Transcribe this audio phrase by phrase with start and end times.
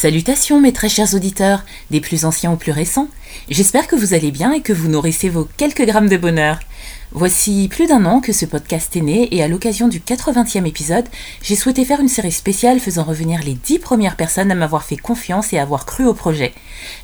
[0.00, 3.08] Salutations mes très chers auditeurs, des plus anciens aux plus récents.
[3.50, 6.58] J'espère que vous allez bien et que vous nourrissez vos quelques grammes de bonheur.
[7.12, 11.06] Voici plus d'un an que ce podcast est né et à l'occasion du 80e épisode,
[11.42, 14.96] j'ai souhaité faire une série spéciale faisant revenir les 10 premières personnes à m'avoir fait
[14.96, 16.52] confiance et avoir cru au projet.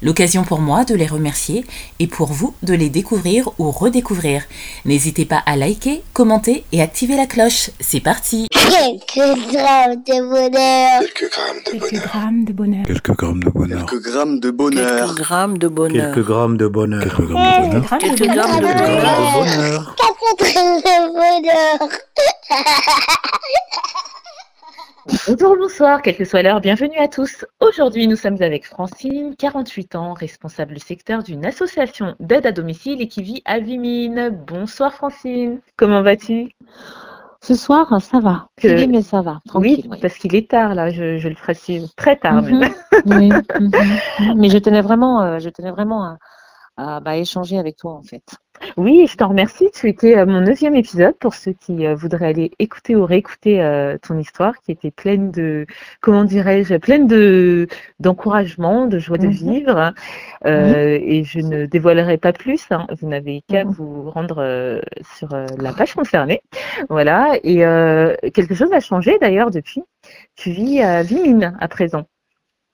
[0.02, 1.64] L'occasion pour moi de les remercier
[1.98, 4.44] et pour vous de les découvrir ou redécouvrir.
[4.84, 7.70] N'hésitez pas à liker, commenter et activer la cloche.
[7.80, 11.00] C'est parti Quelques grammes de bonheur.
[11.00, 11.30] Quelques
[12.00, 12.84] grammes de bonheur.
[12.86, 13.86] Quelques grammes de bonheur.
[13.86, 14.96] Quelques grammes de bonheur.
[14.96, 16.14] Quelques grammes de bonheur.
[16.14, 17.02] Quelques grammes de bonheur.
[17.02, 17.98] Quelques grammes de bonheur.
[17.98, 19.65] Quelques grammes de bonheur.
[19.66, 19.96] De bonheur.
[19.96, 21.88] Quatre grammes de bonheur.
[25.28, 27.44] Bonjour, bonsoir, quelle que soit l'heure, bienvenue à tous.
[27.60, 33.06] Aujourd'hui, nous sommes avec Francine, 48 ans, responsable secteur d'une association d'aide à domicile et
[33.08, 34.30] qui vit à Vimine.
[34.46, 36.50] Bonsoir Francine, comment vas-tu?
[37.40, 38.48] Ce soir, ça va.
[38.56, 39.40] Que- mais ça va.
[39.54, 39.98] Oui, Tranquille, oui.
[40.02, 42.58] parce qu'il est tard là, je, je le précise, très tard Mhm.
[42.58, 42.74] même.
[43.06, 43.28] Oui,
[43.60, 44.34] mhm.
[44.36, 46.18] Mais je tenais vraiment, euh, je tenais vraiment à,
[46.76, 48.22] à, bah, échanger avec toi en fait.
[48.78, 49.68] Oui, je t'en remercie.
[49.74, 53.62] Tu étais euh, mon neuvième épisode pour ceux qui euh, voudraient aller écouter ou réécouter
[53.62, 55.66] euh, ton histoire qui était pleine de,
[56.00, 57.66] comment dirais-je, pleine de
[58.00, 59.32] d'encouragement, de joie de Mhm.
[59.32, 59.92] vivre.
[60.46, 62.64] Euh, Et je ne dévoilerai pas plus.
[62.70, 62.86] hein.
[62.98, 63.72] Vous n'avez qu'à Mhm.
[63.72, 64.80] vous rendre euh,
[65.16, 66.40] sur euh, la page concernée.
[66.88, 67.34] Voilà.
[67.44, 69.82] Et euh, quelque chose a changé d'ailleurs depuis.
[70.36, 72.04] Tu vis à Vimine à présent.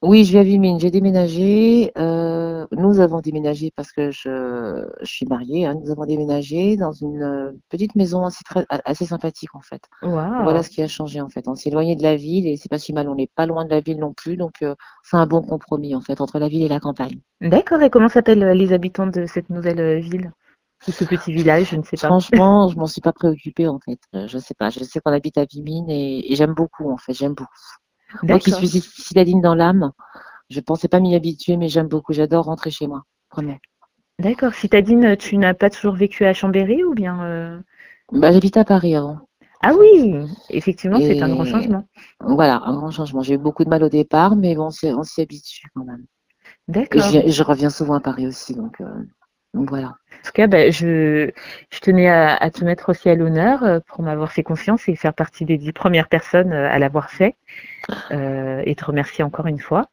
[0.02, 0.80] Oui, je vis à Vimine.
[0.80, 1.92] J'ai déménagé.
[1.96, 5.66] euh, nous avons déménagé parce que je, je suis mariée.
[5.66, 5.74] hein.
[5.80, 9.82] nous avons déménagé dans une euh, petite maison assez, très, assez sympathique en fait.
[10.02, 10.42] Waouh.
[10.42, 11.46] Voilà ce qui a changé en fait.
[11.46, 13.08] On s'est éloigné de la ville et c'est pas si mal.
[13.08, 15.94] On n'est pas loin de la ville non plus, donc euh, c'est un bon compromis
[15.94, 17.20] en fait entre la ville et la campagne.
[17.40, 17.80] D'accord.
[17.82, 20.32] Et comment s'appellent euh, les habitants de cette nouvelle euh, ville
[20.88, 21.68] ou ce petit village?
[21.70, 22.08] Je ne sais pas.
[22.08, 24.00] Franchement, je m'en suis pas préoccupée en fait.
[24.16, 24.70] Euh, Je sais pas.
[24.70, 27.12] Je sais qu'on habite à Vimine et, et j'aime beaucoup en fait.
[27.12, 27.50] J'aime beaucoup.
[28.22, 29.92] Moi qui suis citadine dans l'âme,
[30.50, 32.12] je pensais pas m'y habituer, mais j'aime beaucoup.
[32.12, 33.02] J'adore rentrer chez moi.
[33.32, 33.58] Vraiment.
[34.18, 34.54] D'accord.
[34.54, 37.58] Citadine, tu n'as pas toujours vécu à Chambéry ou bien euh,
[38.12, 39.18] Bah, j'habitais à Paris avant.
[39.64, 40.16] Ah oui,
[40.50, 41.84] effectivement, c'est un grand changement.
[42.20, 43.22] Voilà, un grand changement.
[43.22, 46.04] J'ai eu beaucoup de mal au départ, mais bon, on s'y habitue quand même.
[46.66, 47.02] D'accord.
[47.02, 48.86] je reviens souvent à Paris aussi, donc, euh,
[49.54, 49.94] donc voilà.
[50.22, 51.30] En tout cas, ben, je,
[51.70, 54.94] je tenais à, à te mettre aussi à l'honneur euh, pour m'avoir fait confiance et
[54.94, 57.36] faire partie des dix premières personnes euh, à l'avoir fait
[58.12, 59.88] euh, et te remercier encore une fois.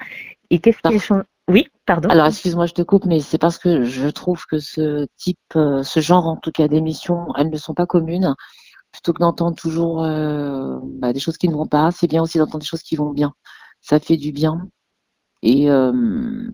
[0.52, 2.10] Et qu'est-ce qui changé Oui, pardon.
[2.10, 6.00] Alors, excuse-moi, je te coupe, mais c'est parce que je trouve que ce type, ce
[6.00, 8.36] genre en tout cas d'émissions, elles ne sont pas communes.
[8.92, 12.38] Plutôt que d'entendre toujours euh, bah, des choses qui ne vont pas, c'est bien aussi
[12.40, 13.34] d'entendre des choses qui vont bien.
[13.82, 14.68] Ça fait du bien.
[15.42, 15.92] Et euh,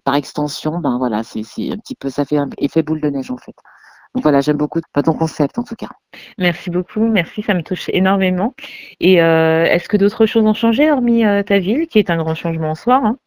[0.03, 3.31] par extension, ben voilà, c'est un petit peu, ça fait un effet boule de neige
[3.31, 3.55] en fait.
[4.13, 5.89] Donc voilà, j'aime beaucoup pas ton concept en tout cas.
[6.37, 8.53] Merci beaucoup, merci, ça me touche énormément.
[8.99, 12.17] Et euh, est-ce que d'autres choses ont changé hormis euh, ta ville, qui est un
[12.17, 13.17] grand changement en soi hein?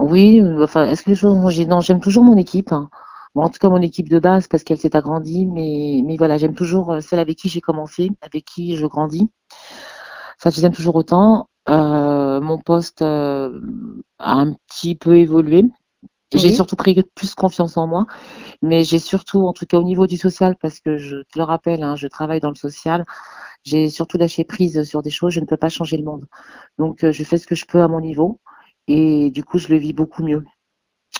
[0.00, 2.72] Oui, enfin, est-ce que les choses, moi, j'ai, non, j'aime toujours mon équipe.
[2.72, 2.90] hein.
[3.34, 6.36] Bon, en tout cas, mon équipe de base, parce qu'elle s'est agrandie, mais, mais voilà,
[6.36, 9.30] j'aime toujours celle avec qui j'ai commencé, avec qui je grandis.
[10.38, 11.48] Ça, je les aime toujours autant.
[11.68, 13.60] Euh, mon poste euh,
[14.18, 15.64] a un petit peu évolué.
[16.32, 16.54] J'ai Oui.
[16.54, 18.06] surtout pris plus confiance en moi,
[18.62, 21.44] mais j'ai surtout, en tout cas au niveau du social, parce que je te le
[21.44, 23.04] rappelle, hein, je travaille dans le social,
[23.64, 26.26] j'ai surtout lâché prise sur des choses, je ne peux pas changer le monde.
[26.78, 28.40] Donc, euh, je fais ce que je peux à mon niveau,
[28.88, 30.44] et du coup, je le vis beaucoup mieux.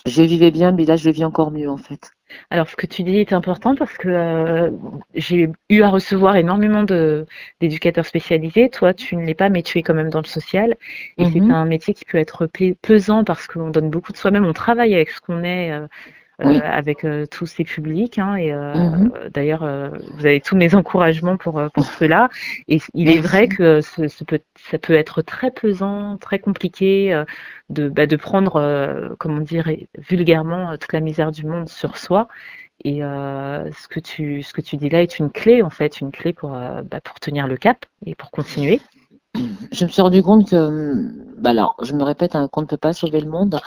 [0.06, 2.12] Je vivais bien, mais là, je vis encore mieux, en fait.
[2.50, 4.70] Alors, ce que tu dis est important parce que euh,
[5.14, 7.26] j'ai eu à recevoir énormément de
[7.60, 8.70] d'éducateurs spécialisés.
[8.70, 10.74] Toi, tu ne l'es pas, mais tu es quand même dans le social.
[11.18, 11.50] Et c'est Mhm.
[11.50, 14.44] un métier qui peut être pe- pesant parce qu'on donne beaucoup de soi-même.
[14.46, 15.86] On travaille avec ce qu'on est, euh,
[16.42, 16.58] Oui.
[16.58, 18.18] avec euh, tous ces publics.
[18.18, 19.12] hein, et euh, Mhm.
[19.14, 22.28] euh, d'ailleurs, euh, vous avez tous mes encouragements pour, euh, pour cela.
[22.66, 24.40] Et il est vrai que ce, ce peut,
[24.70, 27.24] ça peut être très pesant, très compliqué euh,
[27.70, 31.96] de, bah, de prendre, euh, comment dire, vulgairement, euh, toute la misère du monde sur
[31.96, 32.26] soi.
[32.84, 36.00] Et euh, ce que tu ce que tu dis là est une clé en fait,
[36.00, 38.80] une clé pour euh, bah, pour tenir le cap et pour continuer.
[39.72, 42.66] Je me suis rendu compte que, hum, bah alors, je me répète, hein, qu'on ne
[42.66, 43.60] peut pas sauver le monde.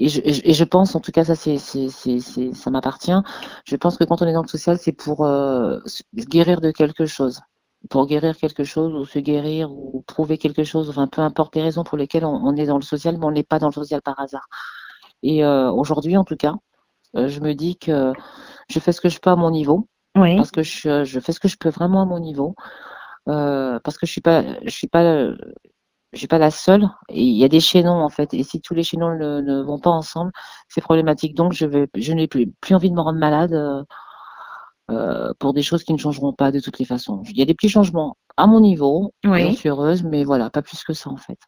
[0.00, 0.20] Et je,
[0.62, 3.12] et pense, en tout cas, ça, c'est, c'est, c'est, c'est- ça m'appartient.
[3.64, 6.70] Je pense que quand on est dans le social, c'est pour euh, se guérir de
[6.70, 7.40] quelque chose.
[7.90, 11.62] Pour guérir quelque chose ou se guérir ou prouver quelque chose, enfin, peu importe les
[11.62, 13.72] raisons pour lesquelles on, on est dans le social, mais on n'est pas dans le
[13.72, 14.46] social par hasard.
[15.24, 16.54] Et euh, aujourd'hui, en tout cas,
[17.16, 18.12] euh, je me dis que
[18.68, 20.36] je fais ce que je peux à mon niveau Oui.
[20.36, 22.54] parce que je, je fais ce que je peux vraiment à mon niveau,
[23.26, 25.30] parce que je suis pas, je suis pas,
[26.12, 26.88] je suis pas la seule.
[27.10, 29.78] Il y a des chaînons en fait, et si tous les chaînons ne, ne vont
[29.78, 30.32] pas ensemble,
[30.68, 31.34] c'est problématique.
[31.34, 33.82] Donc je vais, je n'ai plus, plus envie de me rendre malade euh,
[34.90, 37.22] euh, pour des choses qui ne changeront pas de toutes les façons.
[37.28, 39.42] Il y a des petits changements à mon niveau, Oui.
[39.42, 41.38] j'en suis heureuse, mais voilà, pas plus que ça en fait.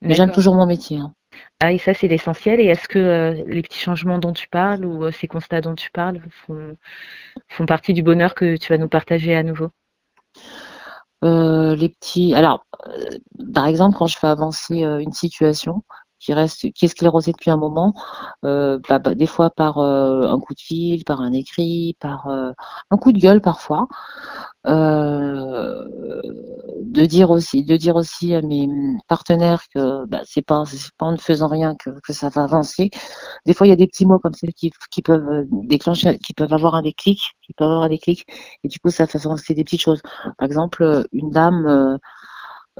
[0.00, 0.98] Mais j'aime toujours mon métier.
[0.98, 1.12] hein.
[1.60, 2.60] Ah, et ça, c'est l'essentiel.
[2.60, 5.74] Et est-ce que euh, les petits changements dont tu parles ou euh, ces constats dont
[5.74, 6.76] tu parles font,
[7.48, 9.68] font partie du bonheur que tu vas nous partager à nouveau?
[11.22, 12.34] Les petits.
[12.34, 13.10] Alors, euh,
[13.54, 15.82] par exemple, quand je fais avancer euh, une situation
[16.20, 17.94] qui reste, qui est sclérosée depuis un moment,
[18.44, 22.26] euh, bah, bah, des fois par euh, un coup de fil, par un écrit, par
[22.28, 22.52] euh,
[22.90, 24.47] un coup de gueule parfois, euh,
[26.82, 28.68] de dire aussi, de dire aussi à mes
[29.08, 30.64] partenaires que bah, c'est pas,
[30.98, 32.90] pas en ne faisant rien que, que ça va avancer.
[33.46, 34.70] Des fois, il y a des petits mots comme ça qui,
[35.02, 38.26] peuvent euh, déclencher, qui peuvent avoir un déclic, qui peuvent avoir un déclic,
[38.64, 40.02] et du coup, ça fait avancer des petites choses.
[40.38, 41.98] Par exemple, euh, une dame, euh,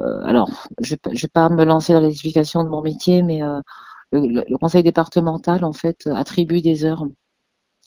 [0.01, 0.51] euh, alors,
[0.83, 3.61] je ne vais pas me lancer dans l'explication de mon métier, mais euh,
[4.13, 7.05] le- le conseil départemental, en fait, attribue des heures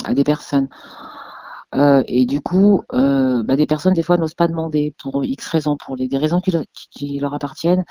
[0.05, 0.69] à des personnes.
[1.75, 5.47] Euh, et du coup, euh, bah, des personnes, des fois, n'osent pas demander pour X
[5.47, 7.83] raisons, pour les, des raisons qui, leur- qui- qui leur appartiennent.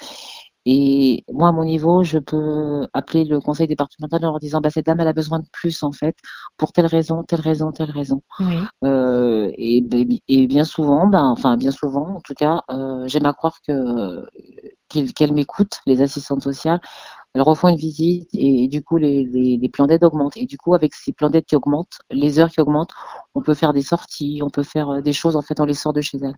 [0.67, 4.69] Et moi, à mon niveau, je peux appeler le conseil départemental en leur disant, bah,
[4.71, 6.15] cette dame, elle a besoin de plus, en fait,
[6.59, 8.23] pour telle raison, telle raison, telle raison.
[8.41, 8.57] Oui.
[8.85, 9.83] Euh, et,
[10.29, 14.27] et bien souvent, ben, enfin bien souvent, en tout cas, euh, j'aime à croire que
[15.15, 16.81] qu'elles m'écoutent, les assistantes sociales.
[17.35, 20.37] Elles refont une visite et, du coup les, les, les plans d'aide augmentent.
[20.37, 22.93] Et du coup, avec ces plans d'aide qui augmentent, les heures qui augmentent,
[23.35, 25.75] on peut faire des sorties, on peut faire euh, des choses en fait, on les
[25.75, 26.35] sort de chez elles.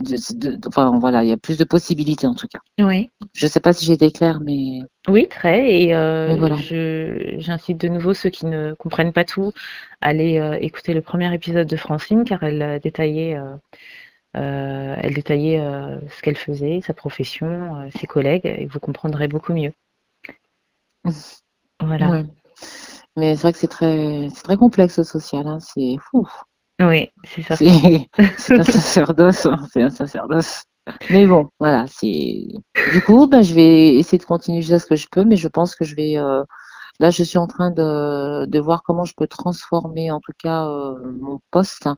[0.00, 2.60] De- de- enfin voilà, il y a plus de possibilités en tout cas.
[2.78, 3.10] Oui.
[3.34, 5.82] Je sais pas si j'ai été claire, mais Oui, très.
[5.82, 6.56] Et euh, voilà.
[7.40, 9.52] j'incite de nouveau ceux qui ne comprennent pas tout
[10.00, 15.58] à aller euh, écouter le premier épisode de Francine, car elle détaillait, euh, elle détaillait
[16.08, 19.72] ce qu'elle faisait, sa profession, ses collègues, et vous comprendrez beaucoup mieux.
[21.80, 22.10] Voilà.
[22.10, 22.24] ouais.
[23.16, 25.46] Mais c'est vrai que c'est très, très complexe le social.
[25.46, 25.58] Hein.
[25.60, 26.26] C'est fou.
[26.80, 27.56] Oui, c'est ça.
[27.56, 28.08] C'est
[28.38, 30.62] c'est un sacerdoce, hein, c'est un sacerdoce.
[31.10, 32.46] Mais bon, voilà, c'est.
[32.92, 35.48] Du coup, ben, je vais essayer de continuer jusqu'à ce que je peux, mais je
[35.48, 36.16] pense que je vais.
[36.18, 36.42] euh,
[37.00, 40.66] Là, je suis en train de, de voir comment je peux transformer, en tout cas,
[40.68, 41.96] euh, mon poste hein,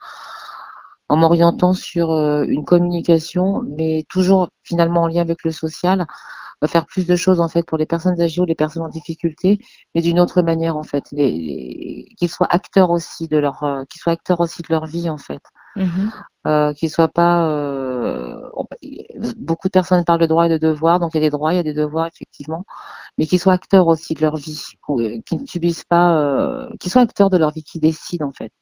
[1.08, 6.06] en m'orientant sur euh, une communication, mais toujours finalement en lien avec le social,
[6.62, 8.88] euh, faire plus de choses en fait pour les personnes âgées ou les personnes en
[8.88, 9.58] difficulté,
[9.94, 13.84] mais d'une autre manière en fait, les, les- qu'ils soient acteurs aussi de leur, euh,
[13.90, 15.40] qu'ils soient acteurs aussi de leur vie en fait
[15.76, 16.10] Mhm.
[16.46, 17.48] euh, qu'ils soient pas.
[17.48, 18.66] euh, on-
[19.36, 21.52] beaucoup de personnes parlent de droits et de devoirs, donc il y a des droits,
[21.52, 22.64] il y a des devoirs effectivement,
[23.18, 24.62] mais qu'ils soient acteurs aussi de leur vie,
[25.26, 28.52] qu'ils ne subissent pas, euh, qu'ils soient acteurs de leur vie, qui décident en fait,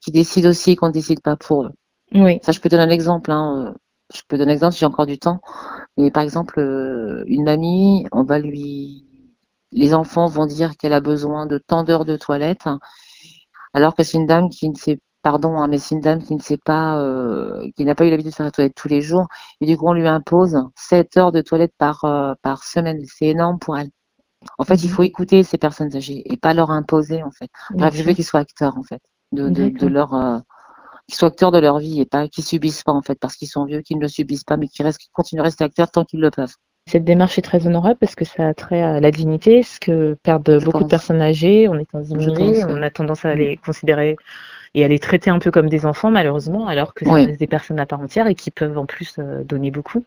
[0.00, 1.72] qui décident aussi qu'on ne décide pas pour eux.
[2.14, 2.40] Oui.
[2.42, 3.30] Ça, je peux donner un exemple.
[3.32, 3.74] Hein,
[4.14, 5.40] je peux donner un exemple si j'ai encore du temps.
[5.98, 9.04] Mais par exemple, euh, une mamie, on va lui,
[9.72, 12.66] les enfants vont dire qu'elle a besoin de tant d'heures de toilette,
[13.74, 16.34] alors que c'est une dame qui ne sait, pardon, hein, mais c'est une dame qui
[16.34, 19.02] ne sait pas, euh, qui n'a pas eu l'habitude de faire la toilette tous les
[19.02, 19.26] jours,
[19.60, 23.00] et du coup on lui impose 7 heures de toilette par euh, par semaine.
[23.06, 23.90] C'est énorme pour elle.
[24.58, 24.94] En fait, il Mhm.
[24.96, 27.50] faut écouter ces personnes âgées et pas leur imposer en fait.
[27.72, 29.02] Bref, je veux qu'ils soient acteurs en fait,
[29.32, 30.38] de, de, leur, euh,
[31.08, 33.48] qu'ils soient acteurs de leur vie et pas qu'ils subissent pas en fait, parce qu'ils
[33.48, 35.90] sont vieux, qu'ils ne le subissent pas, mais qu'ils restent, qu'ils continuent à rester acteurs
[35.90, 36.54] tant qu'ils le peuvent.
[36.86, 40.16] Cette démarche est très honorable parce que ça a trait à la dignité, ce que
[40.22, 41.68] perdent Je beaucoup de personnes âgées.
[41.68, 44.16] On est dans une on a tendance à les considérer
[44.74, 47.26] et à les traiter un peu comme des enfants, malheureusement, alors que Oui.
[47.26, 50.04] reste des personnes à part entière et qui peuvent en plus euh, donner beaucoup.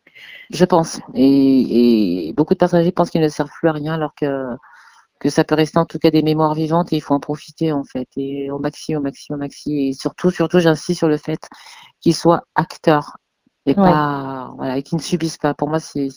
[0.52, 1.00] Je pense.
[1.14, 4.26] Et, et beaucoup de personnes âgées pensent qu'ils ne servent plus à rien, alors que
[5.22, 7.74] que ça peut rester en tout cas des mémoires vivantes et il faut en profiter
[7.74, 11.18] en fait et au maxi, au maxi, au maxi et surtout, surtout, j'insiste sur le
[11.18, 11.42] fait
[12.02, 13.18] qu'ils soient acteurs
[13.68, 13.82] et Ouais.
[13.82, 15.56] pas voilà et qu'ils ne subissent pas.
[15.56, 16.10] Pour moi, c'est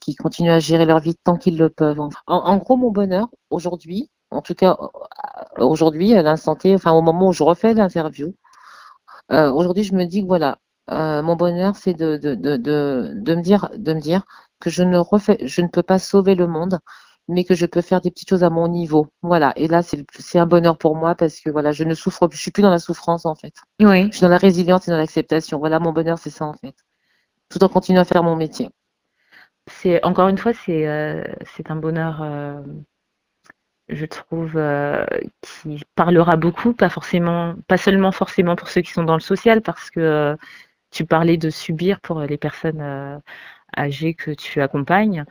[0.00, 2.00] qu'ils continuent à gérer leur vie tant qu'ils le peuvent.
[2.00, 4.76] En, en gros, mon bonheur aujourd'hui, en tout cas
[5.58, 8.34] euh, aujourd'hui à l'instant T, enfin au moment où je refais l'interview,
[9.32, 10.58] euh, aujourd'hui je me dis que voilà,
[10.90, 14.22] euh, mon bonheur c'est de, de, de, de, de me dire de me dire
[14.60, 16.78] que je ne refais, je ne peux pas sauver le monde,
[17.28, 19.06] mais que je peux faire des petites choses à mon niveau.
[19.22, 19.52] Voilà.
[19.56, 22.50] Et là, c'est un bonheur pour moi parce que voilà, je ne souffre, je suis
[22.50, 23.54] plus dans la souffrance en fait.
[23.80, 24.06] Oui.
[24.06, 25.58] Je suis dans la résilience et dans l'acceptation.
[25.58, 26.74] Voilà, mon bonheur, c'est ça en fait.
[27.50, 28.70] Tout en continuant à faire mon métier.
[29.68, 31.22] C'est encore une fois, c'est euh,
[31.66, 32.62] un bonheur, euh,
[33.88, 35.04] je trouve, euh,
[35.42, 39.60] qui parlera beaucoup, pas forcément, pas seulement forcément pour ceux qui sont dans le social,
[39.60, 40.36] parce que
[40.90, 43.20] tu parlais de subir pour les personnes
[43.76, 45.24] âgées que tu accompagnes.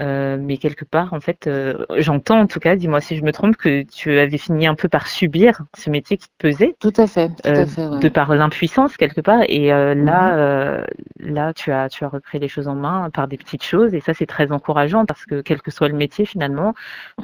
[0.00, 3.32] Euh, mais quelque part, en fait, euh, j'entends en tout cas, dis-moi si je me
[3.32, 6.76] trompe, que tu avais fini un peu par subir ce métier qui te pesait.
[6.80, 7.86] Tout à fait, tout euh, à fait.
[7.86, 7.98] ouais.
[7.98, 10.04] de par l'impuissance quelque part et euh, Mhm.
[10.04, 10.84] là euh,
[11.20, 14.00] là tu as tu as repris les choses en main par des petites choses et
[14.00, 16.74] ça c'est très encourageant parce que quel que soit le métier finalement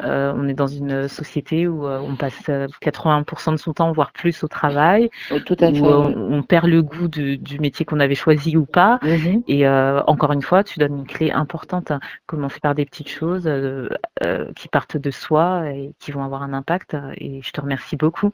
[0.02, 3.92] euh, on est dans une société où euh, on passe euh, 80% de son temps
[3.92, 5.10] voire plus au travail
[5.46, 5.80] tout à fait.
[5.80, 5.92] où ouais.
[5.92, 9.42] on, on perd le goût de- du métier qu'on avait choisi ou pas Mhm.
[9.46, 12.00] et euh, encore une fois tu donnes une clé importante hein.
[12.26, 13.90] comment par des petites choses euh,
[14.24, 16.96] euh, qui partent de soi et qui vont avoir un impact.
[17.18, 18.30] Et je te remercie beaucoup.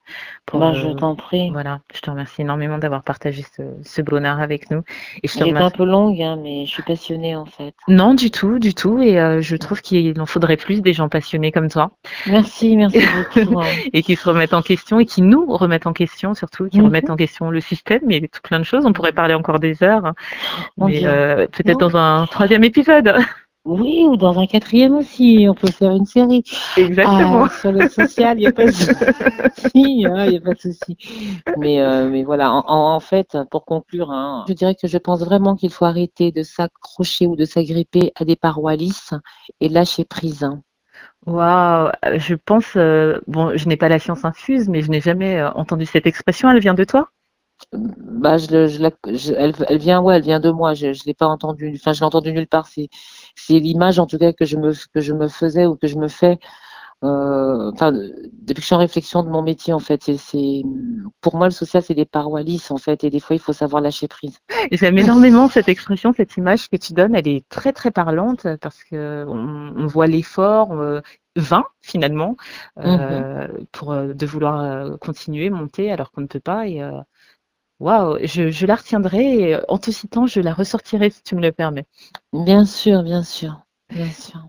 [0.46, 1.50] Pour, bah, je t'en prie.
[1.50, 3.44] Voilà, je te remercie énormément d'avoir partagé
[3.82, 4.84] ce, bonheur avec nous.
[5.24, 7.74] Et je te Elle est un peu longue, hein, mais je suis passionnée en fait.
[7.88, 9.02] Non, du tout, du tout.
[9.02, 11.90] Et je trouve qu'il en faudrait plus des gens passionnés comme toi.
[12.28, 13.00] Merci, merci
[13.34, 13.58] beaucoup.
[13.58, 13.66] Hein.
[13.92, 16.84] et qui se remettent en question et qui nous remettent en question surtout, qui mhm.
[16.84, 18.86] remettent en question le système, mais tout plein de choses.
[18.86, 20.06] On pourrait parler encore des heures.
[20.06, 20.14] Hein.
[20.78, 21.02] mais
[21.48, 23.16] peut-être dans un troisième épisode.
[23.66, 26.42] Oui, ou dans un quatrième aussi, on peut faire une série.
[26.78, 27.44] Exactement.
[27.44, 28.94] Ah, sur le social, il n'y a pas de souci.
[29.74, 30.96] Il hein, a pas de souci.
[31.58, 35.56] Mais, euh, mais voilà, en, fait, pour conclure, hein, je dirais que je pense vraiment
[35.56, 39.12] qu'il faut arrêter de s'accrocher ou de s'agripper à des parois lisses
[39.60, 40.48] et lâcher prise.
[41.26, 45.38] Waouh, je pense, euh, bon, je n'ai pas la science infuse, mais je n'ai jamais
[45.38, 46.50] euh, entendu cette expression.
[46.50, 47.10] Elle vient de toi?
[47.72, 50.74] Bah, je, je, elle, elle, vient, ouais, elle vient de moi.
[50.74, 51.72] Je ne l'ai pas entendue.
[51.76, 52.68] Enfin, je l'ai entendue nulle part.
[52.68, 52.88] C'est,
[53.48, 56.08] l'image, en tout cas, que je me, que je me faisais ou que je me
[56.08, 56.38] fais.
[57.02, 60.62] Euh, enfin, depuis que je suis en réflexion de mon métier, en fait, c'est,
[61.22, 63.54] pour moi le social, c'est des parois lisses, en fait, et des fois, il faut
[63.54, 64.38] savoir lâcher prise.
[64.70, 67.14] J'aime énormément cette expression, cette image que tu donnes.
[67.14, 70.72] Elle est très très parlante parce que on, voit l'effort.
[70.72, 71.00] Euh,
[71.36, 72.36] vain finalement
[72.78, 76.82] euh, mmh pour euh, de vouloir continuer monter alors qu'on ne peut pas et
[77.80, 81.40] Waouh, je, la retiendrai et euh, en te citant, je la ressortirai si tu me
[81.40, 81.86] le permets.
[82.34, 84.40] Bien sûr, bien sûr, bien sûr.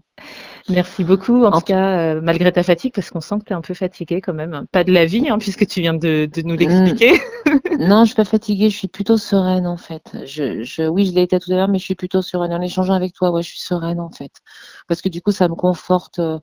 [0.69, 3.55] Merci beaucoup, en, tout cas, euh, malgré ta fatigue, parce qu'on sent que tu es
[3.55, 4.65] un peu fatiguée quand même.
[4.71, 7.21] Pas de la vie, hein, puisque tu viens de, nous l'expliquer.
[7.79, 10.03] non, je ne suis pas fatiguée, je suis plutôt sereine en fait.
[10.25, 12.53] Je, oui, je l'ai été tout à l'heure, mais je suis plutôt sereine.
[12.53, 14.31] En échangeant avec toi, ouais, je suis sereine en fait.
[14.87, 16.19] Parce que du coup, ça me conforte.
[16.19, 16.37] Euh,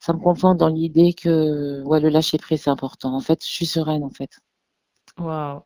[0.00, 3.14] ça me conforte dans l'idée que ouais, le lâcher prise, c'est important.
[3.14, 4.38] En fait, je suis sereine en fait.
[5.18, 5.62] Waouh.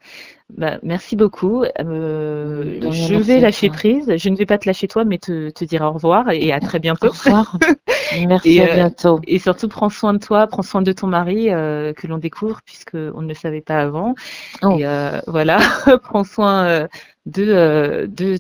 [0.57, 1.65] Bah, merci beaucoup.
[1.65, 4.17] Euh, je vais lâcher prise.
[4.17, 6.61] Je ne vais pas te lâcher toi, mais te, te dire au revoir et à
[6.61, 7.09] très bientôt.
[7.09, 7.59] Au revoir.
[8.29, 9.21] Merci, à euh, bientôt.
[9.27, 12.61] Et surtout, prends soin de toi, prends soin de ton mari euh, que l'on découvre
[12.67, 14.15] puisqu'on ne le savait pas avant.
[14.63, 14.79] Oh.
[14.79, 14.85] Et
[15.27, 15.59] voilà,
[16.03, 16.87] prends soin
[17.25, 18.39] de, de,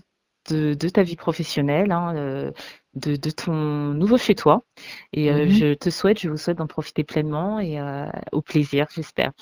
[0.50, 1.92] de, ta vie professionnelle.
[1.92, 2.52] Hein,
[2.94, 4.64] de, de, ton nouveau chez toi.
[5.14, 5.50] Et mm-hmm.
[5.50, 7.80] je te souhaite, je vous souhaite d'en profiter pleinement et
[8.32, 9.32] au plaisir, j'espère.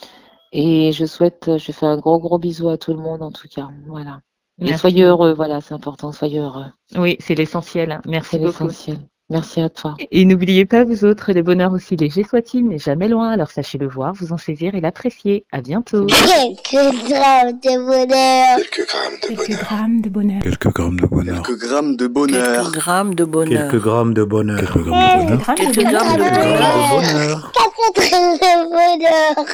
[0.53, 3.49] Et je souhaite, je fais un gros gros bisou à tout le monde en tout
[3.49, 3.69] cas.
[3.87, 4.21] Voilà.
[4.59, 6.67] Et soyez heureux, voilà, c'est important, soyez heureux.
[6.97, 8.01] Oui, c'est l'essentiel.
[8.07, 8.65] Merci beaucoup.
[8.65, 8.99] l'essentiel.
[9.31, 9.95] Merci à toi.
[10.11, 13.31] Et n'oubliez pas, vous autres, le bonheur aussi léger soit-il, mais jamais loin.
[13.31, 15.45] Alors sachez le voir, vous en saisir et l'apprécier.
[15.53, 16.07] À bientôt.
[16.07, 18.59] Quelques grammes de bonheur.
[18.59, 20.43] Quelques grammes de bonheur.
[20.43, 21.43] Quelques grammes de bonheur.
[21.43, 22.51] Quelques grammes de bonheur.
[22.51, 23.71] Quelques grammes de bonheur.
[23.71, 24.59] Quelques grammes de bonheur.
[24.59, 25.45] Quelques grammes de bonheur.
[25.47, 26.25] Quelques grammes de
[26.91, 27.53] bonheur.
[27.55, 29.47] Quelques grammes de bonheur.